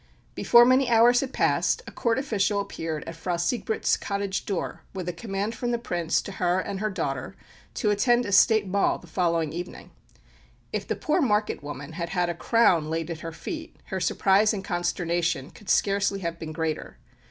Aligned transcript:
Before 0.33 0.65
many 0.65 0.89
hours 0.89 1.19
had 1.19 1.31
passed, 1.31 1.83
a 1.85 1.91
Court 1.91 2.17
official 2.17 2.59
appeared 2.59 3.03
at 3.03 3.15
Frau 3.15 3.35
Sigbrit's 3.35 3.95
cottage 3.97 4.47
door 4.47 4.81
with 4.95 5.07
a 5.07 5.13
command 5.13 5.53
from 5.53 5.69
the 5.69 5.77
Prince 5.77 6.23
to 6.23 6.31
her 6.31 6.59
and 6.59 6.79
her 6.79 6.89
daughter 6.89 7.35
to 7.75 7.91
attend 7.91 8.25
a 8.25 8.31
State 8.31 8.71
ball 8.71 8.97
the 8.97 9.05
following 9.05 9.53
evening. 9.53 9.91
If 10.73 10.87
the 10.87 10.95
poor 10.95 11.21
market 11.21 11.61
woman 11.61 11.91
had 11.91 12.09
had 12.09 12.31
a 12.31 12.33
crown 12.33 12.89
laid 12.89 13.11
at 13.11 13.19
her 13.19 13.31
feet, 13.31 13.75
her 13.93 13.99
surprise 13.99 14.55
and 14.55 14.65
consternation 14.65 15.51
could 15.51 15.69
scarcely 15.69 16.21
have 16.21 16.39
been 16.39 16.51
greater. 16.51 16.97